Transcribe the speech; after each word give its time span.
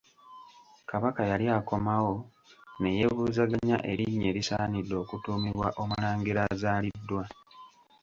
Kabaka 0.89 1.21
yali 1.31 1.45
akomawo, 1.57 2.13
ne 2.81 2.89
yeebuuzaganya 2.97 3.77
erinnya 3.91 4.25
erisaanidde 4.31 4.95
okutuumibwa 5.03 5.67
Omulangira 5.81 6.41
azaaliddwa. 6.51 7.23